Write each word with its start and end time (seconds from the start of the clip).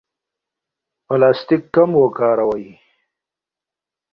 پلاستیک 1.05 1.61
کم 1.73 1.89
وکاروئ. 2.01 2.67